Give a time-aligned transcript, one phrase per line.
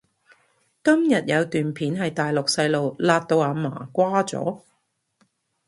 [0.83, 4.63] 今日有段片係大陸細路勒到阿嫲瓜咗？